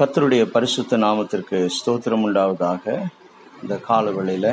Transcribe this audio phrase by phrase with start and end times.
[0.00, 2.84] கத்தருடைய பரிசுத்த நாமத்திற்கு ஸ்தோத்திரம் உண்டாவதாக.
[3.62, 4.46] இந்த காலவெளியில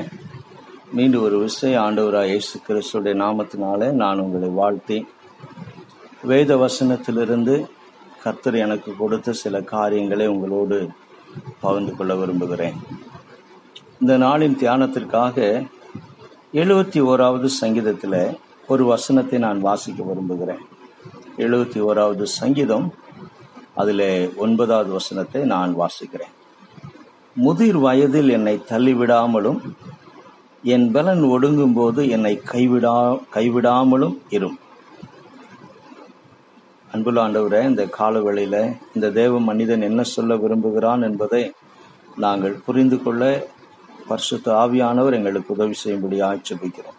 [0.92, 4.98] மீண்டும் ஒரு விசை ஆண்டவராக இயேசு கிறிஸ்துடைய நாமத்தினாலே நான் உங்களை வாழ்த்தி
[6.32, 7.56] வேத வசனத்திலிருந்து
[8.24, 10.80] கர்த்தர் எனக்கு கொடுத்த சில காரியங்களை உங்களோடு
[11.62, 12.78] பகிர்ந்து கொள்ள விரும்புகிறேன்.
[14.02, 15.38] இந்த நாளின் தியானத்திற்காக
[16.62, 18.22] எழுபத்தி ஓராவது சங்கீதத்தில்
[18.68, 20.64] ஒரு வசனத்தை நான் வாசிக்க விரும்புகிறேன்.
[21.38, 22.88] எழுபத்தி ஓராவது சங்கீதம்
[23.82, 24.08] அதில்
[24.44, 26.34] ஒன்பதாவது வசனத்தை நான் வாசிக்கிறேன்.
[27.36, 29.60] முதிர் வயதில் என்னை தள்ளிவிடாமலும்
[30.76, 32.96] என் பலன் ஒடுங்கும் போது என்னை கைவிடா
[33.36, 34.58] கைவிடாமலும் இரும்.
[36.88, 38.62] அன்புள்ள ஆண்டவரே இந்த காலவெளியில்
[38.96, 41.44] இந்த தேவ மனிதன் என்ன சொல்ல விரும்புகிறான் என்பதை
[42.24, 43.24] நாங்கள் புரிந்து கொள்ள
[44.10, 46.98] பரிசுத்த ஆவியானவர் எங்களுக்கு உதவி செய்யும்படியாக செபிக்கிறோம்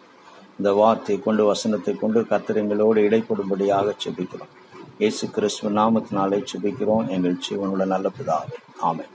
[0.59, 4.53] இந்த வார்த்தை கொண்டு வசனத்தை கொண்டு கத்திரங்களோடு இடைப்படும்படியாக செபிக்கிறோம்
[5.01, 8.57] இயேசு கிறிஸ்துவ நாமத்தினாலே சுபிக்கிறோம் எங்கள் ஜீவனுள்ள நல்ல பிதாவே.
[8.87, 9.05] ஆமை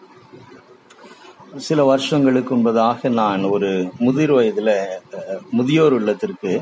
[1.67, 3.70] சில வருஷங்களுக்கு முன்பதாக நான் ஒரு
[4.05, 4.72] முதிர் வயதில்
[5.59, 6.53] முதியோர் இல்லத்திற்கு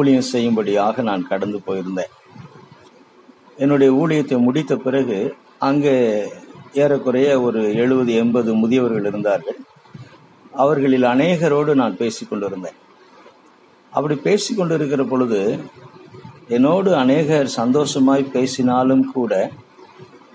[0.00, 2.12] ஊழியம் செய்யும்படியாக நான் கடந்து போயிருந்தேன்.
[3.64, 5.18] என்னுடைய ஊழியத்தை முடித்த பிறகு
[5.70, 5.96] அங்கே
[6.82, 9.60] ஏறக்குறைய ஒரு எழுபது எண்பது முதியவர்கள் இருந்தார்கள்.
[10.64, 12.78] அவர்களில் அநேகரோடு நான் பேசிக்கொண்டிருந்தேன்.
[13.92, 15.40] அப்படி பேசிக்கொண்டிருக்கிற பொழுது
[16.48, 19.32] என்னோடு அநேகர் சந்தோஷமாய் பேசினாலும் கூட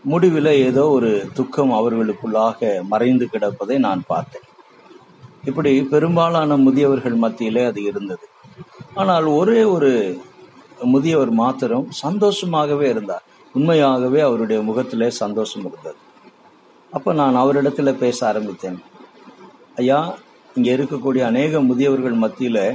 [0.03, 2.59] முடிவில் ஏதோ ஒரு துக்கம் அவர்களுக்குள்ளாக
[2.91, 4.47] மறைந்து கிடப்பதை நான் பார்த்தேன்.
[5.45, 8.25] இப்படி பெரும்பாலான முதியவர்கள் மத்தியிலே அது இருந்தது.
[8.93, 9.91] ஆனால் ஒரே ஒரு
[10.93, 13.25] முதியவர் மாத்திரம் சந்தோஷமாகவே இருந்தார்.
[13.53, 15.99] உண்மையாகவே அவருடைய முகத்திலே சந்தோஷம் இருந்தது.
[16.91, 18.79] அப்போ நான் அவரிடத்துல பேச ஆரம்பித்தேன்.
[19.75, 19.99] ஐயா
[20.55, 22.65] இங்கே இருக்கக்கூடிய அநேக முதியவர்கள் மத்தியில்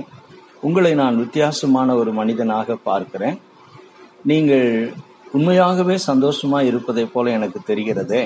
[0.60, 3.38] உங்களை நான் வித்தியாசமான ஒரு மனிதனாக பார்க்கிறேன்.
[4.24, 4.92] நீங்கள்
[5.32, 8.22] உண்மையாகவே சந்தோஷமா இருப்பதை போல எனக்கு தெரிகிறதே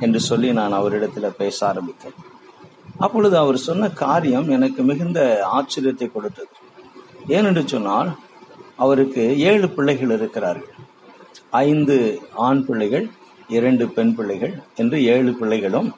[0.00, 2.16] என்று சொல்லி நான் அவரிடத்துல பேச ஆரம்பித்தேன்.
[2.98, 5.20] அப்பொழுது அவர் சொன்ன காரியம் எனக்கு மிகுந்த
[5.56, 6.52] ஆச்சரியத்தை கொடுத்தது.
[7.28, 8.10] ஏனென்று சொன்னால்
[8.76, 10.74] அவருக்கு ஏழு பிள்ளைகள் இருக்கிறார்கள்.
[11.50, 13.06] ஐந்து ஆண் பிள்ளைகள்
[13.48, 15.94] இரண்டு பெண் பிள்ளைகள் என்று ஏழு பிள்ளைகளும்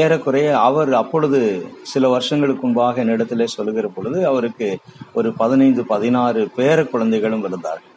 [0.00, 1.40] ஏறக்குறைய அவர் அப்பொழுது
[1.92, 4.68] சில வருஷங்களுக்கு முன்பாக என்னிடத்திலே சொல்லுகிற பொழுது அவருக்கு
[5.18, 7.92] ஒரு பதினைந்து பதினாறு பேர குழந்தைகளும் இருந்தார்கள்.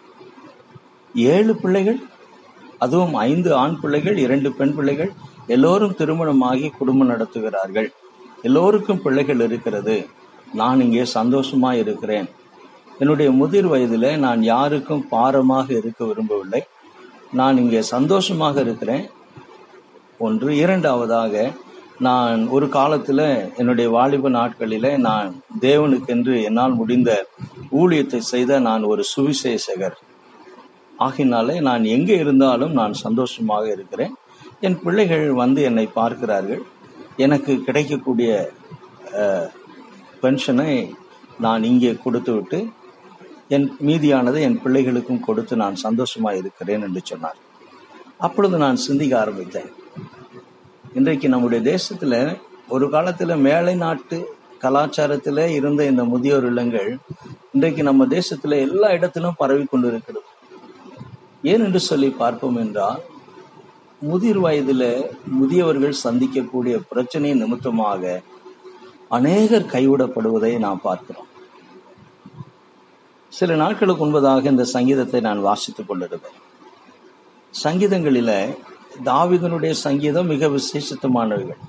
[1.16, 2.00] ஏழு பிள்ளைகள்
[2.86, 5.12] அதுவும் ஐந்து ஆண் பிள்ளைகள் இரண்டு பெண் பிள்ளைகள்
[5.56, 7.90] எல்லோரும் திருமணமாகி குடும்பம் நடத்துகிறார்கள்.
[8.48, 9.98] எல்லோருக்கும் பிள்ளைகள் இருக்கிறது.
[10.60, 12.28] நான் இங்கே சந்தோஷமா இருக்கிறேன்.
[13.02, 16.62] என்னுடைய முதிர் வயதில் நான் யாருக்கும் பாரமாக இருக்க விரும்பவில்லை.
[17.40, 19.04] நான் இங்கே சந்தோஷமாக இருக்கிறேன்.
[20.28, 21.34] ஒன்று இரண்டாவதாக
[22.08, 23.26] நான் ஒரு காலத்தில்
[23.60, 25.30] என்னுடைய வாலிப நாட்களில் நான்
[25.66, 27.12] தேவனுக்கென்று என்னால் முடிந்த
[27.80, 29.98] ஊழியத்தை செய்த நான் ஒரு சுவிசேஷகர்.
[31.06, 34.14] ஆகினாலே நான் எங்கே இருந்தாலும் நான் சந்தோஷமாக இருக்கிறேன்.
[34.68, 36.64] என் பிள்ளைகள் வந்து என்னை பார்க்கிறார்கள்.
[37.26, 38.32] எனக்கு கிடைக்கக்கூடிய
[40.24, 40.72] பென்ஷனை
[41.48, 42.60] நான் இங்கே கொடுத்துவிட்டு
[43.58, 47.40] என் மீதியானதை என் பிள்ளைகளுக்கும் கொடுத்து நான் சந்தோஷமாக இருக்கிறேன் என்று சொன்னார்.
[48.28, 49.70] அப்பொழுது நான் சிந்திக்க ஆரம்பித்தேன்.
[50.94, 56.98] இன்றைக்கு நம்முடைய தேசத்துல ஒரு காலத்துல மேலை நாட்டு கலாச்சாரத்துல இருந்த இந்த முதியோர் இல்லங்கள்
[57.52, 60.26] இன்றைக்கு நம்ம தேசத்துல எல்லா இடத்திலும் பரவி கொண்டிருக்கிறது.
[61.42, 63.02] ஏன் என்று சொல்லி பார்ப்போம் என்றால்
[64.00, 68.22] முதிர் வயதுல முதியவர்கள் சந்திக்கக்கூடிய பிரச்சனை நிமித்தமாக
[69.10, 71.28] அநேகர் கைவிடப்படுவதை நாம் பார்க்கிறோம்.
[73.30, 76.38] சில நாட்களுக்கு முன்பதாக இந்த சங்கீதத்தை நான் வாசித்துக் கொண்டிருந்தேன்.
[77.64, 78.56] சங்கீதங்களில
[79.04, 81.60] தாவிதனுடைய சங்கீதம் மிக விசேஷத்தமானவைகள்.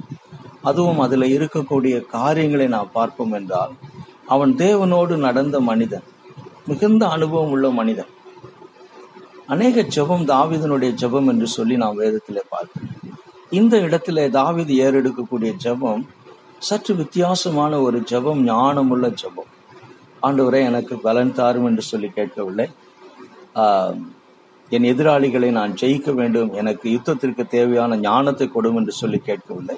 [0.63, 3.73] அதுவும் அதில் இருக்கக்கூடிய காரியங்களை நாம் பார்ப்போம் என்றால்
[4.27, 6.03] அவன் தேவனோடு நடந்த மனிதன்
[6.67, 8.09] மிகுந்த அனுபவம் உள்ள மனிதன்.
[9.47, 12.97] அநேக ஜெபம் தாவிதனுடைய ஜெபம் என்று சொல்லி நாம் வேதத்திலே பார்க்கிறோம்.
[13.51, 16.07] இந்த இடத்துல தாவிது ஏறெடுக்கக்கூடிய ஜெபம்
[16.59, 19.51] சற்று வித்தியாசமான ஒரு ஜெபம் ஞானமுள்ள ஜெபம்.
[20.23, 22.69] ஆண்டவரை எனக்கு பலன் தாரும் என்று சொல்லி கேட்கவில்லை.
[23.55, 23.95] ஆஹ்,
[24.70, 29.76] என் எதிராளிகளை நான் ஜெயிக்க வேண்டும் எனக்கு யுத்தத்திற்கு தேவையான ஞானத்தை கொடும் என்று சொல்லி கேட்கவில்லை.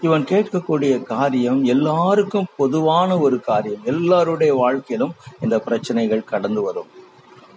[0.00, 3.80] இவன் கேட்கக்கூடிய காரியம் எல்லாருக்கும் பொதுவான ஒரு காரியம்.
[3.84, 6.90] எல்லாருடைய வாழ்க்கையிலும் இந்த பிரச்சனைகள் கடந்து வரும்.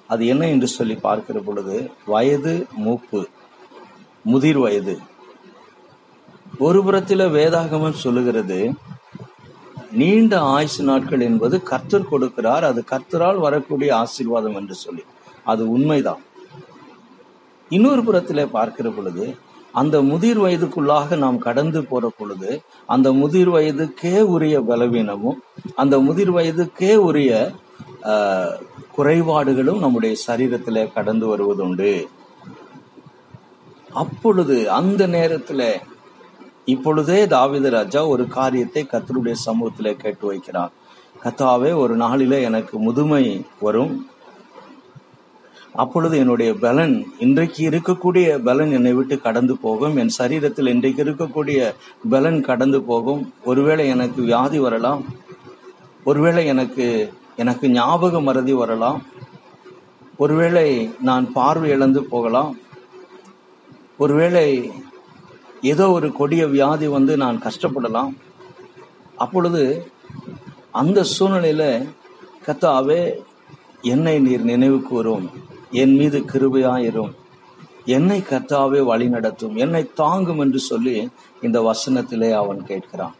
[0.08, 3.28] அது என்ன என்று சொல்லி பார்க்கிற பொழுது வயது மூப்பு
[4.24, 5.00] முதிர் வயது.
[6.60, 8.74] ஒரு புறத்தில் வேதாகமம் சொல்லுகிறது
[9.92, 12.64] நீண்ட ஆயுசு நாட்கள் என்பது கர்த்தர் கொடுக்கிறார்.
[12.64, 15.04] அது கர்த்தரால் வரக்கூடிய ஆசீர்வாதம் என்று சொல்லி.
[15.44, 16.22] அது உண்மைதான்.
[17.70, 19.36] இன்னொரு புறத்தில் பார்க்கிற பொழுது
[19.74, 25.44] அந்த முதிர் வயதுக்குள்ளாக நாம் கடந்து போற பொழுது அந்த முதிர் வயதுக்கே உரிய பலவீனமும்
[25.76, 27.52] அந்த முதிர் வயதுக்கே உரிய
[28.92, 32.08] குறைபாடுகளும் நம்முடைய சரீரத்தில் கடந்து வருவதுண்டு.
[33.94, 35.68] அப்பொழுது அந்த நேரத்தில்
[36.66, 40.72] இப்பொழுதே தாவித ராஜா ஒரு காரியத்தை கத்தருடைய சமூகத்தில் கேட்டு வைக்கிறார்.
[41.24, 44.10] கத்தாவே ஒரு நாளில எனக்கு முதுமை வரும்.
[45.76, 49.98] அப்பொழுது என்னுடைய பலன் இன்றைக்கு இருக்கக்கூடிய பலன் என்னை விட்டு கடந்து போகும்.
[49.98, 51.74] என் சரீரத்தில் இன்றைக்கு இருக்கக்கூடிய
[52.10, 53.34] பலன் கடந்து போகும்.
[53.46, 55.06] ஒருவேளை எனக்கு வியாதி வரலாம்.
[56.04, 59.06] ஒருவேளை எனக்கு எனக்கு ஞாபக மறதி வரலாம்.
[60.18, 62.60] ஒருவேளை நான் பார்வை இழந்து போகலாம்.
[63.98, 64.72] ஒருவேளை
[65.62, 68.14] ஏதோ ஒரு கொடிய வியாதி வந்து நான் கஷ்டப்படலாம்.
[69.16, 69.92] அப்பொழுது
[70.72, 71.90] அந்த சூழ்நிலையில
[72.46, 73.14] கத்தாவே
[73.82, 75.54] என்னை நீர் நினைவு கூறும்.
[75.72, 77.14] என் மீது கிருபையாயிரும்
[77.86, 79.56] என்னை கர்த்தாவே வழி நடத்தும்.
[79.56, 81.10] என்னை தாங்கும் என்று சொல்லி
[81.42, 83.16] இந்த வசனத்திலே அவன் கேட்கிறான்.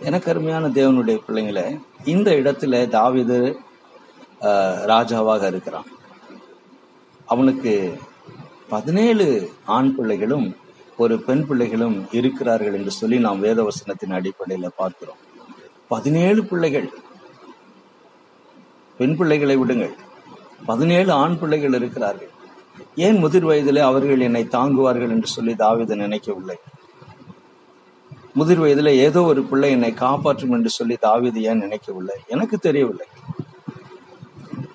[0.00, 3.38] எனக்கு அருமையான தேவனுடைய பிள்ளைங்களே இந்த இடத்துல தாவிது
[4.92, 5.86] ராஜாவாக இருக்கிறான்.
[7.26, 7.98] அவனுக்கு
[8.68, 10.56] பதினேழு ஆண் பிள்ளைகளும்
[10.96, 15.20] ஒரு பெண் பிள்ளைகளும் இருக்கிறார்கள் என்று சொல்லி நாம் வேதவசனத்தின் அடிப்படையில பார்க்கிறோம்.
[15.88, 16.88] பதினேழு பிள்ளைகள்.
[18.98, 19.94] பெண் பிள்ளைகளை விடுங்கள்.
[20.66, 22.30] பதினேழு ஆண் பிள்ளைகள் இருக்கிறார்கள்.
[23.06, 26.56] ஏன் முதிர் வயதிலே அவர்கள் என்னை தாங்குவார்கள் என்று சொல்லி தாவீது நினைக்கவில்லை?
[28.32, 32.16] முதிர் வயதில் ஏதோ ஒரு பிள்ளை என்னை காப்பாற்றும் என்று சொல்லி தாவீது ஏன் நினைக்கவில்லை?
[32.26, 33.06] எனக்கு தெரியவில்லை.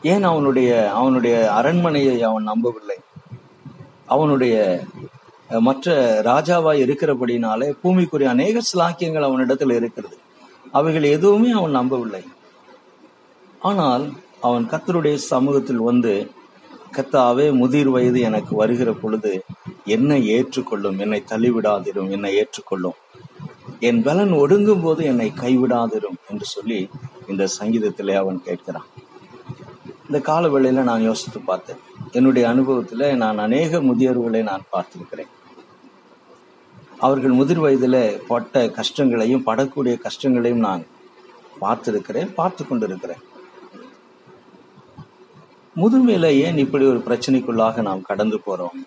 [0.02, 2.98] ஏன் அவனுடைய அவனுடைய அரண்மனையை அவன் நம்பவில்லை?
[4.06, 4.56] அவனுடைய
[5.68, 10.18] மற்ற ராஜாவாய் இருக்கிறபடினாலே பூமிக்குரிய அநேக சிலாக்கியங்கள் அவனிடத்தில் இருக்கிறது.
[10.72, 12.24] அவைகள் எதுவுமே அவன் நம்பவில்லை.
[13.60, 14.04] ஆனால்
[14.42, 16.32] அவன் கத்தருடைய சமூகத்தில் வந்து
[16.96, 19.44] கத்தாவே முதிர் வயது எனக்கு வருகிற பொழுது
[19.86, 22.98] என்னை ஏற்றுக்கொள்ளும் என்னை தள்ளிவிடாதிரும் என்னை ஏற்றுக்கொள்ளும்.
[23.80, 26.90] என் பலன் ஒடுங்கும் போது என்னை கைவிடாதிரும் என்று சொல்லி
[27.28, 28.88] இந்த சங்கீதத்திலே அவன் கேட்கிறான்.
[30.06, 31.82] இந்த கால வேளையில நான் யோசித்து பார்த்தேன்.
[32.12, 35.32] என்னுடைய அனுபவத்தில் நான் அநேக முதியோர்களை நான் பார்த்திருக்கிறேன்.
[37.00, 40.86] அவர்கள் முதிர் வயதில் பட்ட கஷ்டங்களையும் படக்கூடிய கஷ்டங்களையும் நான்
[41.62, 43.24] பார்த்திருக்கிறேன் பார்த்து கொண்டிருக்கிறேன்.
[45.82, 48.78] முதுமையில ஏன் இப்படி ஒரு பிரச்சனைக்குள்ளாக நாம் கடந்து போறோம்?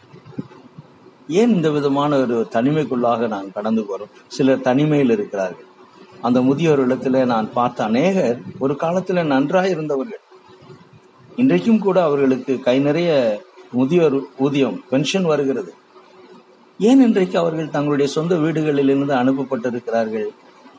[1.28, 4.10] ஏன் இந்த விதமான ஒரு தனிமைக்குள்ளாக நாம் கடந்து போறோம்?
[4.26, 5.64] சிலர் தனிமையில் இருக்கிறார்கள்.
[6.20, 10.20] அந்த முதியோர் இடத்துல நான் பார்த்த அநேகர் ஒரு காலத்துல நன்றாக இருந்தவர்கள்.
[11.36, 13.40] இன்றைக்கும் கூட அவர்களுக்கு கை நிறைய
[13.72, 15.74] முதியோர் ஊதியம் பென்ஷன் வருகிறது.
[16.78, 20.28] ஏன் இன்றைக்கு அவர்கள் தங்களுடைய சொந்த வீடுகளில் இருந்து அனுப்பப்பட்டிருக்கிறார்கள்?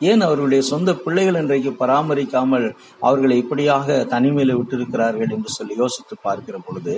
[0.09, 2.67] ஏன் அவர்களுடைய சொந்த பிள்ளைகள் இன்றைக்கு பராமரிக்காமல்
[3.07, 6.95] அவர்களை இப்படியாக தனிமையில விட்டிருக்கிறார்கள் என்று சொல்லி யோசித்து பார்க்கிற பொழுது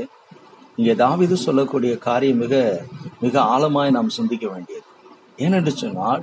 [0.79, 2.53] இங்கே தாவிது சொல்லக்கூடிய காரியம் மிக
[3.25, 4.85] மிக ஆழமாய் நாம் சிந்திக்க வேண்டியது.
[5.45, 6.21] ஏனென்று சொன்னால்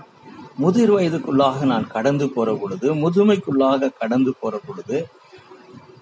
[0.63, 4.99] முதிர் வயதுக்குள்ளாக நான் கடந்து போற பொழுது முதுமைக்குள்ளாக கடந்து போற பொழுது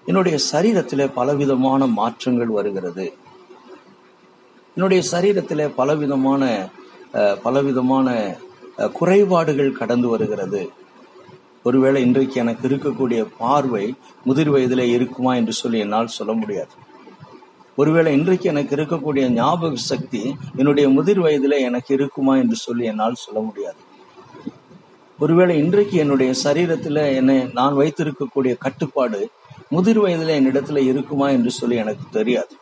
[0.09, 3.05] என்னுடைய சரீரத்திலே பலவிதமான மாற்றங்கள் வருகிறது.
[4.77, 6.43] என்னுடைய சரீரத்திலே பலவிதமான
[7.45, 8.09] பலவிதமான
[8.75, 10.71] குறைபாடுகள் கடந்து வருகிறது.
[11.63, 16.69] ஒருவேளை இன்றைக்கு எனக்கு இருக்கக்கூடிய பார்வை முதிர் வயதிலே இருக்குமா என்று சொல்லி என்னால் சொல்ல முடியாது.
[17.75, 23.39] ஒருவேளை இன்றைக்கு எனக்கு இருக்கக்கூடிய ஞாபக சக்தி என்னுடைய முதிர் வயதிலே எனக்கு இருக்குமா என்று சொல்லி என்னால் சொல்ல
[23.39, 23.75] முடியாது.
[25.19, 29.29] ஒருவேளை இன்றைக்கு என்னுடைய சரீரத்தில் என்னை நான் வைத்திருக்கக்கூடிய கட்டுப்பாடு
[29.69, 32.55] முதிர் வயதில் என்னிடத்துல இருக்குமா என்று சொல்லி எனக்கு தெரியாது.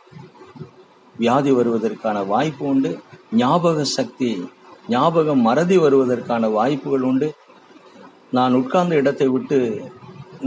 [1.18, 3.00] வியாதி வருவதற்கான வாய்ப்பு உண்டு.
[3.32, 4.46] ஞாபக சக்தி
[4.94, 7.30] ஞாபகம் மறதி வருவதற்கான வாய்ப்புகள் உண்டு.
[8.38, 9.60] நான் உட்கார்ந்த இடத்தை விட்டு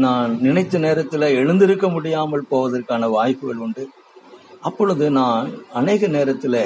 [0.04, 3.84] நான் நினைத்த நேரத்தில் எழுந்திருக்க முடியாமல் போவதற்கான வாய்ப்புகள் உண்டு.
[4.68, 5.46] அப்பொழுது நான்
[5.80, 6.60] அநேக நேரத்தில்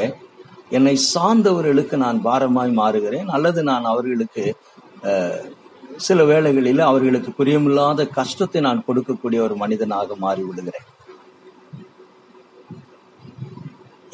[0.77, 3.29] என்னை சார்ந்தவர்களுக்கு நான் பாரமாய் மாறுகிறேன்.
[3.37, 4.45] அல்லது நான் அவர்களுக்கு
[6.07, 10.89] சில வேளைகளில் அவர்களுக்கு புரியமில்லாத கஷ்டத்தை நான் கொடுக்கக்கூடிய ஒரு மனிதனாக மாறி விடுகிறேன்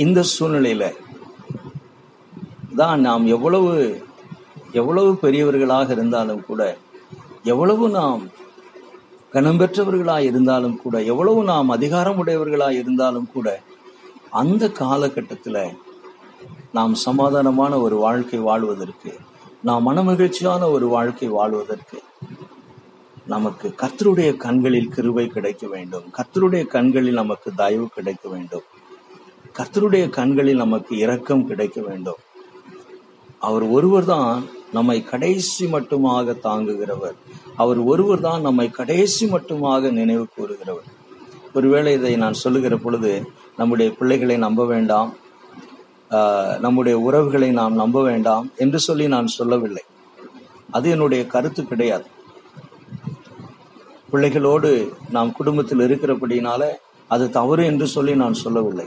[0.04, 0.84] இந்த சூழ்நிலையில
[2.82, 3.72] தான் நாம் எவ்வளவு
[4.72, 6.62] எவ்வளவு பெரியவர்களாக இருந்தாலும் கூட
[7.52, 8.22] எவ்வளவு நாம்
[9.32, 13.48] கனம் பெற்றவர்களாக இருந்தாலும் கூட எவ்வளவு நாம் அதிகாரம் உடையவர்களாக இருந்தாலும் கூட
[14.30, 15.58] அந்த காலகட்டத்துல
[16.72, 19.12] நாம் சமாதானமான ஒரு வாழ்க்கை வாழ்வதற்கு
[19.62, 21.98] நாம் மனமகிழ்ச்சியான ஒரு வாழ்க்கை வாழ்வதற்கு
[23.26, 26.06] நமக்கு கர்த்தருடைய கண்களில் கிருவை கிடைக்க வேண்டும்.
[26.18, 28.66] கர்த்தருடைய கண்களில் நமக்கு தயவு கிடைக்க வேண்டும்.
[29.58, 32.20] கர்த்தருடைய கண்களில் நமக்கு இரக்கம் கிடைக்க வேண்டும்.
[33.48, 34.32] அவர் ஒருவர் தான்
[34.76, 37.16] நம்மை கடைசி மட்டுமாக தாங்குகிறவர்.
[37.62, 40.88] அவர் ஒருவர் தான் நம்மை கடைசி மட்டுமாக நினைவு கூறுகிறவர்.
[41.56, 43.12] ஒருவேளை இதை நான் சொல்லுகிற பொழுது
[43.60, 45.10] நம்முடைய பிள்ளைகளை நம்ப வேண்டாம்.
[46.64, 49.84] நம்முடைய உறவுகளை நாம் நம்ப வேண்டாம் என்று சொல்லி நான் சொல்லவில்லை.
[50.76, 52.08] அது என்னுடைய கருத்து கிடையாது.
[54.12, 54.70] பிள்ளைகளோடு
[55.16, 56.62] நாம் குடும்பத்தில் இருக்கிறபடினால
[57.14, 58.86] அது தவறு என்று சொல்லி நான் சொல்லவில்லை.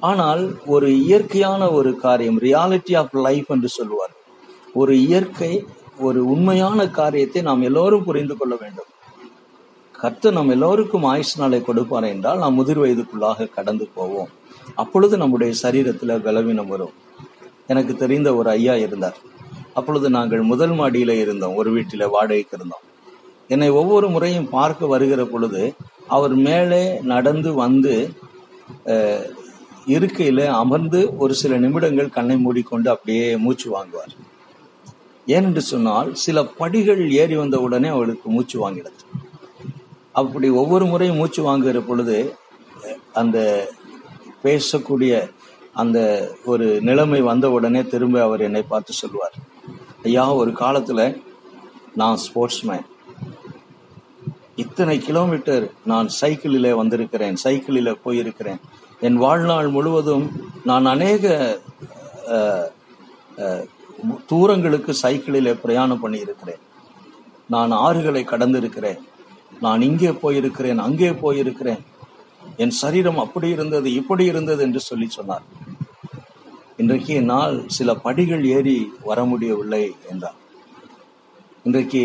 [0.00, 4.12] ஆனால் ஒரு இயற்கையான ஒரு காரியம் ரியாலிட்டி ஆஃப் லைஃப் என்று சொல்லுவார்.
[4.74, 5.64] ஒரு இயற்கை
[5.98, 8.90] ஒரு உண்மையான காரியத்தை நாம் எல்லோரும் புரிந்து கொள்ள வேண்டும்.
[9.94, 14.28] கர்த்தர் நம் எல்லோருக்கும் ஆயுஷ் நாளை கொடுப்பார் என்றால் நாம் முதிர் வயதுக்குள்ளாக கடந்து போவோம்.
[14.74, 16.92] அப்பொழுது நம்முடைய சரீரத்தில் பலவீனம் வரும்.
[17.66, 19.16] எனக்கு தெரிந்த ஒரு ஐயா இருந்தார்.
[19.74, 21.54] அப்பொழுது நாங்கள் முதல் மாடியில் இருந்தோம்.
[21.54, 22.84] ஒரு வீட்டில் வாடகைக்கு இருந்தோம்.
[23.48, 25.74] என்னை ஒவ்வொரு முறையும் பார்க்க வருகிற பொழுது
[26.06, 28.10] அவர் மேலே நடந்து வந்து
[29.94, 34.12] இருக்கையில அமர்ந்து ஒரு சில நிமிடங்கள் கண்ணை மூடிக்கொண்டு அப்படியே மூச்சு வாங்குவார்.
[35.34, 39.00] ஏனென்று சொன்னால் சில படிகள் ஏறி வந்த உடனே அவளுக்கு மூச்சு வாங்கினது.
[40.20, 42.18] அப்படி ஒவ்வொரு முறையும் மூச்சு வாங்குகிற பொழுது
[43.12, 43.38] அந்த
[44.44, 45.12] பேசக்கூடிய
[45.72, 45.98] அந்த
[46.44, 49.36] ஒரு நிலைமை வந்த உடனே திரும்ப அவர் என்னை பார்த்து சொல்லுவார்.
[50.02, 51.00] ஐயா ஒரு காலத்துல
[51.94, 52.86] நான் ஸ்போர்ட்ஸ்மேன்
[54.62, 58.60] இத்தனை கிலோமீட்டர் நான் சைக்கிளில் வந்திருக்கிறேன் சைக்கிளில் போயிருக்கிறேன்.
[59.06, 60.24] என் வாழ்நாள் முழுவதும்
[60.68, 61.24] நான் அநேக
[64.30, 66.62] தூரங்களுக்கு சைக்கிளிலே பிரயாணம் பண்ணியிருக்கிறேன்.
[67.54, 68.98] நான் ஆறுகளை கடந்திருக்கிறேன்.
[69.64, 71.82] நான் இங்கே போயிருக்கிறேன் அங்கே போயிருக்கிறேன்.
[72.64, 75.46] என் சரீரம் அப்படி இருந்தது இப்படி இருந்தது என்று சொல்லி சொன்னார்.
[76.82, 78.76] இன்றைக்கு என்னால் சில படிகள் ஏறி
[79.08, 80.38] வர முடியவில்லை என்றார்.
[81.66, 82.02] இன்றைக்கு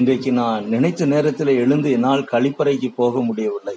[0.00, 3.76] இன்றைக்கு நான் நினைத்த நேரத்தில் எழுந்து என்னால் கழிப்பறைக்கு போக முடியவில்லை.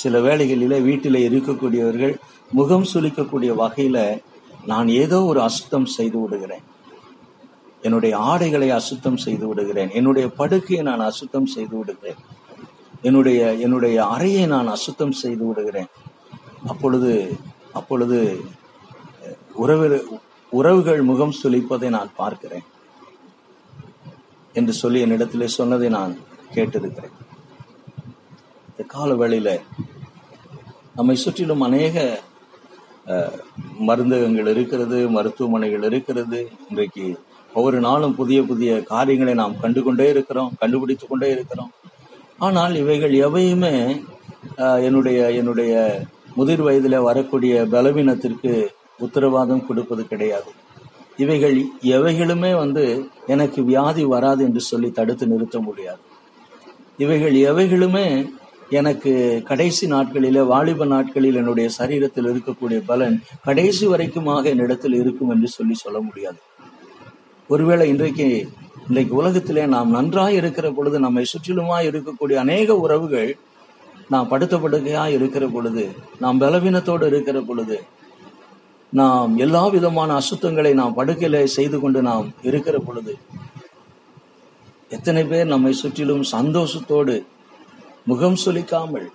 [0.00, 2.14] சில வேளைகளிலே வீட்டிலே இருக்கக்கூடியவர்கள்
[2.58, 3.98] முகம் சுளிக்கக்கூடிய வகையில
[4.70, 6.64] நான் ஏதோ ஒரு அசுத்தம் செய்து விடுகிறேன்.
[7.86, 9.90] என்னுடைய ஆடைகளை அசுத்தம் செய்து விடுகிறேன்.
[9.98, 12.20] என்னுடைய படுக்கையை நான் அசுத்தம் செய்து விடுகிறேன்.
[13.08, 15.90] என்னுடைய என்னுடைய அறையை நான் அசுத்தம் செய்து விடுகிறேன்.
[16.72, 17.12] அப்பொழுது
[17.80, 18.18] அப்பொழுது
[19.62, 19.88] உறவு
[20.58, 22.66] உறவுகள் முகம் சுளிப்பதை நான் பார்க்கிறேன்.
[24.58, 26.12] என்று சொல்லி என்னிடத்திலே சொன்னதை நான்
[26.54, 27.14] கேட்டிருக்கிறேன்.
[28.74, 29.50] இந்த கால வேளையில
[30.98, 31.96] நம்மை சுற்றிலும் அநேக
[33.88, 36.38] மருந்தகங்கள் இருக்கிறது மருத்துவமனைகள் இருக்கிறது.
[36.70, 37.04] இன்றைக்கு
[37.58, 41.70] ஒவ்வொரு நாளும் புதிய புதிய காரியங்களை நாம் கண்டுகொண்டே இருக்கிறோம் கண்டுபிடித்து கொண்டே இருக்கிறோம்.
[42.46, 43.74] ஆனால் இவைகள் எவையுமே
[44.88, 45.74] என்னுடைய என்னுடைய
[46.38, 48.52] முதிர் வயதில் வரக்கூடிய பலவீனத்திற்கு
[49.06, 50.50] உத்தரவாதம் கொடுப்பது கிடையாது.
[51.24, 51.58] இவைகள்
[51.96, 52.84] எவைகளுமே வந்து
[53.34, 56.02] எனக்கு வியாதி வராது என்று சொல்லி தடுத்து நிறுத்த முடியாது.
[57.04, 58.08] இவைகள் எவைகளுமே
[58.70, 65.74] எனக்கு கடைசி நாட்களிலே வாலிப நாட்களில் என்னுடைய சரீரத்தில் இருக்கக்கூடிய பலன் கடைசி வரைக்குமாக என்னிடத்தில் இருக்கும் என்று சொல்லி
[65.74, 66.36] சொல்ல முடியாது.
[67.50, 68.46] ஒருவேளை இன்றைக்கு
[68.88, 73.36] இன்றைக்கு உலகத்திலே நாம் நன்றாய் இருக்கிற பொழுது நம்மை சுற்றிலுமாய் இருக்கக்கூடிய அநேக உறவுகள்
[74.10, 75.90] நாம் படுத்த படுக்கையாய் இருக்கிற பொழுது
[76.20, 77.80] நாம் பலவீனத்தோடு இருக்கிற பொழுது
[78.92, 83.18] நாம் எல்லா விதமான அசுத்தங்களை நாம் படுக்கையில செய்து கொண்டு நாம் இருக்கிற பொழுது
[84.88, 87.24] எத்தனை பேர் நம்மை சுற்றிலும் சந்தோஷத்தோடு
[88.06, 89.08] முகம் சுளிக்காமல்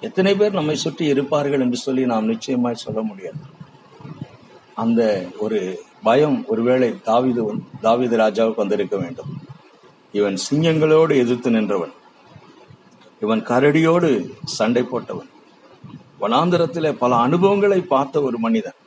[0.00, 3.40] எத்தனை பேர் நம்மை சுற்றி இருப்பார்கள் என்று சொல்லி நாம் நிச்சயமாய் சொல்ல முடியாது.
[4.74, 5.58] அந்த ஒரு
[6.02, 7.44] பயம் ஒருவேளை தாவிது
[7.82, 9.30] தாவிது ராஜாவுக்கு வந்திருக்க வேண்டும்.
[10.12, 11.94] இவன் சிங்கங்களோடு எதிர்த்து நின்றவன்.
[13.20, 14.10] இவன் கரடியோடு
[14.44, 15.30] சண்டை போட்டவன்.
[16.20, 18.78] வனாந்தரத்திலே பல அனுபவங்களை பார்த்த ஒரு மனிதன்.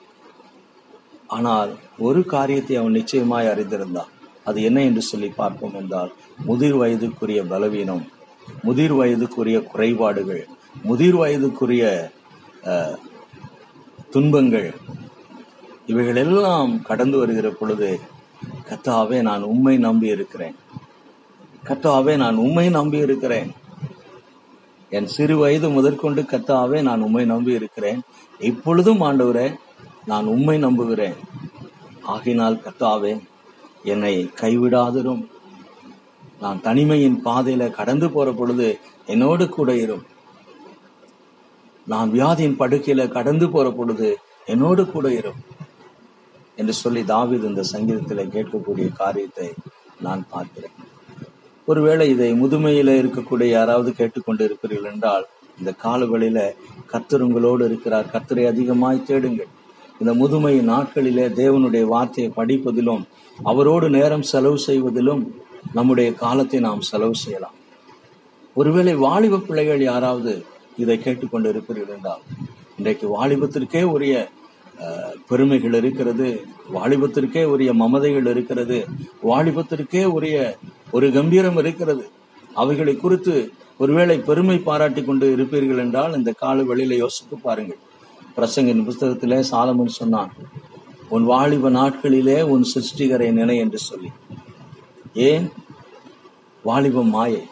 [1.27, 4.13] ஆனால் ஒரு காரியத்தை அவன் நிச்சயமாய் அறிந்திருந்தான்.
[4.43, 6.13] அது என்ன என்று சொல்லி பார்ப்போம் என்றால்
[6.45, 8.05] முதிர் வயதுக்குரிய பலவீனம்.
[8.63, 10.47] முதிர் வயதுக்குரிய குறைபாடுகள்
[10.83, 12.11] முதிர் வயதுக்குரிய
[12.63, 12.97] அஹ்,
[14.09, 14.73] துன்பங்கள்
[15.87, 17.99] இவைகள் எல்லாம் கடந்து வருகிற பொழுது
[18.69, 20.55] கத்தாவே நான் உண்மை நம்பி இருக்கிறேன்.
[21.67, 23.49] கத்தாவே நான் உண்மை நம்பி இருக்கிறேன்.
[24.91, 27.99] என் சிறு வயது முதற்கொண்டு கத்தாவே நான் உண்மை நம்பி இருக்கிறேன்.
[28.39, 29.47] இப்பொழுதும் ஆண்டவரே
[30.05, 31.17] நான் உண்மை நம்புகிறேன்.
[32.07, 33.13] ஆகினால் கத்தாவே
[33.83, 35.23] என்னை கைவிடாதிரும்.
[36.39, 40.03] நான் தனிமையின் பாதையில கடந்து போற பொழுது என்னோடு கூட இரும்.
[41.87, 45.57] நான் வியாதியின் படுக்கையில கடந்து போற பொழுது என்னோடு கூட இரும்.
[46.55, 49.53] என்று சொல்லி தாவீது இந்த சங்கீதத்தில் கேட்கக்கூடிய காரியத்தை
[50.01, 50.71] நான் பார்க்கிறேன்.
[51.65, 55.25] ஒருவேளை இதை முதுமையில இருக்கக்கூடிய யாராவது கேட்டுக்கொண்டு இருப்பீர்கள் என்றால்
[55.57, 56.55] இந்த காலவெளியில
[56.91, 58.05] கத்தருங்களோடு உங்களோடு இருக்கிறார்.
[58.05, 59.47] கத்தரை அதிகமாய் தேடுங்கள்.
[59.99, 63.03] இந்த முதுமை நாட்களிலே தேவனுடைய வார்த்தையை படிப்பதிலும்
[63.43, 65.35] அவரோடு நேரம் செலவு செய்வதிலும்
[65.73, 67.55] நம்முடைய காலத்தை நாம் செலவு செய்யலாம்.
[68.55, 70.33] ஒருவேளை வாலிப பிள்ளைகள் யாராவது
[70.77, 72.23] இதை கேட்டுக்கொண்டு இருப்பீர்கள் என்றால்
[72.77, 74.15] இன்றைக்கு வாலிபத்திற்கே உரிய
[74.79, 76.27] அஹ், பெருமைகள் இருக்கிறது
[76.73, 78.77] வாலிபத்திற்கே உரிய மமதைகள் இருக்கிறது
[79.23, 80.35] வாலிபத்திற்கே உரிய
[80.91, 82.03] ஒரு கம்பீரம் இருக்கிறது.
[82.55, 83.33] அவைகளை குறித்து
[83.79, 87.81] ஒருவேளை பெருமை பாராட்டி கொண்டு இருப்பீர்கள் என்றால் இந்த கால வெளியில யோசித்து பாருங்கள்.
[88.37, 90.31] பிரசங்கின் புஸ்தகத்திலே சாலமன் சொன்னான்
[91.09, 94.09] உன் வாலிப நாட்களிலே உன் சிருஷ்டிகரை நினை என்று சொல்லி.
[95.13, 95.51] ஏன்?
[96.63, 97.47] வாலிபம் மாயை.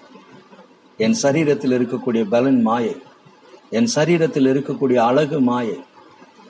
[0.97, 2.95] என் சரீரத்தில் இருக்கக்கூடிய பலன் மாயை.
[3.69, 5.83] என் சரீரத்தில் இருக்கக்கூடிய அழகு மாயை.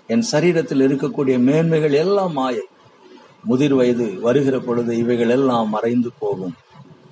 [0.07, 2.67] என் சரீரத்தில் இருக்கக்கூடிய மேன்மைகள் எல்லாம் மாயை.
[3.43, 6.55] முதிர் வயது வருகிற பொழுது இவைகள் எல்லாம் மறைந்து போகும்.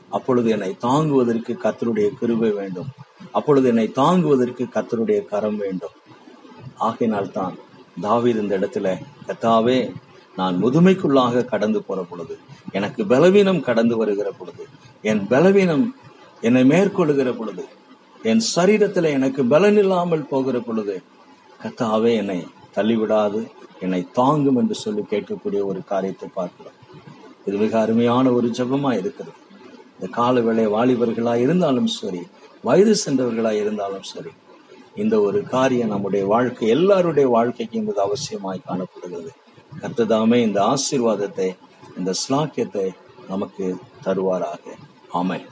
[0.10, 2.88] அப்பொழுது என்னை தாங்குவதற்கு கத்தருடைய கிருபை வேண்டும்.
[3.32, 5.90] அப்பொழுது என்னை தாங்குவதற்கு கத்தருடைய கரம் வேண்டும்.
[6.75, 7.58] ஆகையினால் தான்
[8.02, 8.98] தாவீது இந்த இடத்துல
[9.28, 9.94] கத்தாவே
[10.36, 12.38] நான் முதுமைக்குள்ளாக கடந்து போற பொழுது
[12.72, 14.63] எனக்கு பலவீனம் கடந்து வருகிற பொழுது
[15.01, 15.95] என் பலவீனம்
[16.41, 17.65] என்னை மேற்கொள்ளுகிற பொழுது
[18.24, 21.01] என் சரீரத்துல எனக்கு பலன் இல்லாமல் போகிற பொழுது
[21.63, 22.45] கத்தாவே என்னை
[22.75, 23.48] தள்ளிவிடாது
[23.79, 26.77] என்னை தாங்கும் என்று சொல்லி கேட்கக்கூடிய ஒரு காரியத்தை பார்க்கிறோம்.
[27.45, 29.38] இது மிக அருமையான ஒரு ஜெபமா இருக்கிறது.
[29.93, 32.22] இந்த கால வேலை வாலிபர்களா இருந்தாலும் சரி
[32.63, 34.31] வயது சென்றவர்களா இருந்தாலும் சரி
[34.95, 39.31] இந்த ஒரு காரியம் நம்முடைய வாழ்க்கை எல்லாருடைய வாழ்க்கைக்கு என்பது அவசியமாய் காணப்படுகிறது.
[39.81, 41.55] கத்ததாமே இந்த ஆசீர்வாதத்தை
[41.98, 42.92] இந்த ஸ்லாக்கியத்தை
[43.28, 44.64] நமக்கு தருவாராக.
[45.12, 45.46] ஆமை